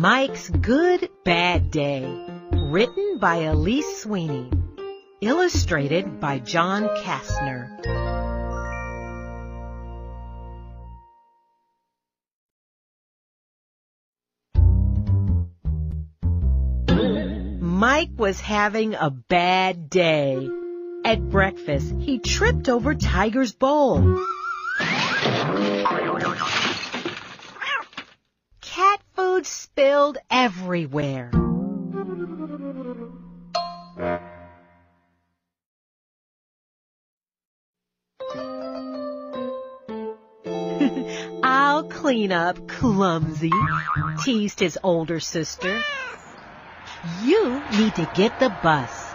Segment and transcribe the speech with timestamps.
[0.00, 4.50] Mike's Good Bad Day, written by Elise Sweeney,
[5.20, 7.68] illustrated by John Kastner.
[17.60, 20.48] Mike was having a bad day.
[21.04, 24.18] At breakfast, he tripped over Tiger's bowl.
[29.40, 31.30] Food spilled everywhere.
[41.42, 43.50] I'll clean up, clumsy,
[44.22, 45.80] teased his older sister.
[47.22, 49.14] You need to get the bus.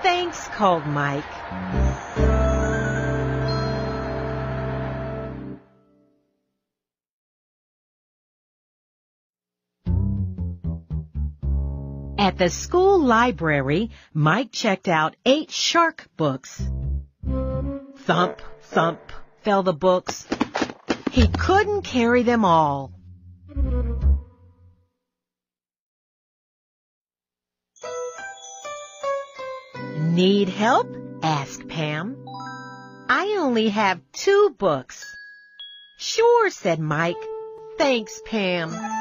[0.00, 2.29] Thanks, called Mike.
[12.20, 16.62] At the school library, Mike checked out eight shark books.
[18.00, 19.00] Thump, thump,
[19.40, 20.26] fell the books.
[21.12, 22.92] He couldn't carry them all.
[29.96, 30.94] Need help?
[31.22, 32.22] asked Pam.
[33.08, 35.06] I only have two books.
[35.96, 37.16] Sure, said Mike.
[37.78, 38.99] Thanks, Pam.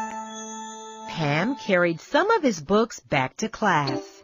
[1.19, 4.23] Pam carried some of his books back to class.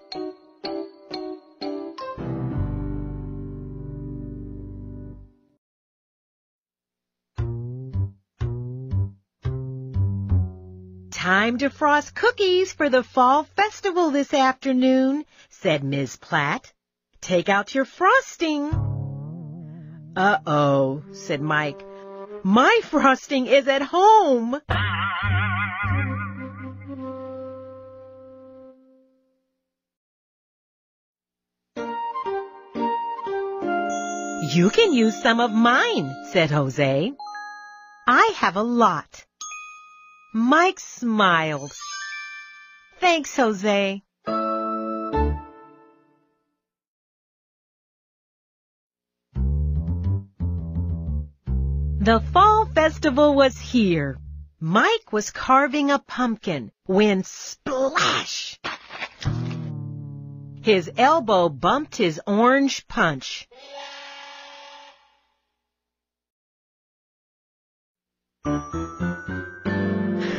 [11.11, 16.15] Time to frost cookies for the fall festival this afternoon, said Ms.
[16.15, 16.71] Platt.
[17.19, 18.71] Take out your frosting.
[20.15, 21.85] Uh-oh, said Mike.
[22.45, 24.61] My frosting is at home.
[34.53, 37.11] You can use some of mine, said Jose.
[38.07, 39.25] I have a lot.
[40.35, 41.71] Mike smiled.
[42.99, 44.03] Thanks, Jose.
[51.97, 54.19] The fall festival was here.
[54.59, 58.59] Mike was carving a pumpkin when splash!
[60.61, 63.47] His elbow bumped his orange punch.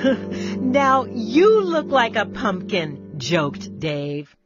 [0.60, 4.36] now you look like a pumpkin, joked Dave.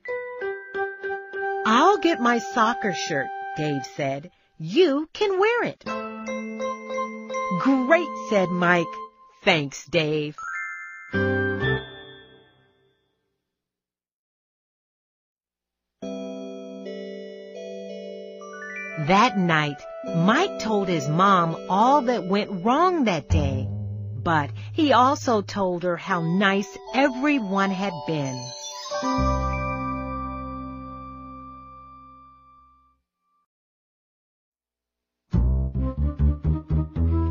[1.66, 3.26] I'll get my soccer shirt,
[3.56, 4.30] Dave said.
[4.58, 5.84] You can wear it.
[7.60, 8.86] Great, said Mike.
[9.44, 10.36] Thanks, Dave.
[19.06, 19.82] That night,
[20.14, 23.69] Mike told his mom all that went wrong that day.
[24.22, 28.38] But he also told her how nice everyone had been.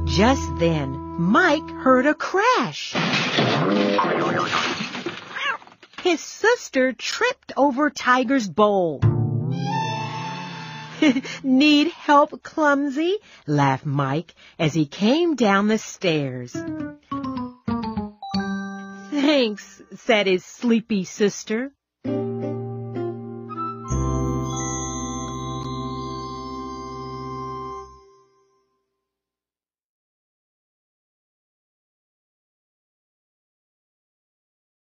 [0.08, 2.94] Just then, Mike heard a crash.
[6.02, 9.00] His sister tripped over Tiger's bowl.
[11.44, 13.18] Need help, clumsy?
[13.48, 16.56] laughed Mike as he came down the stairs.
[19.12, 21.72] Thanks, said his sleepy sister.